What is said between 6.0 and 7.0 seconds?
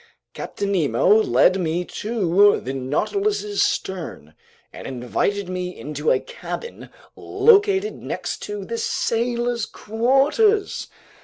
a cabin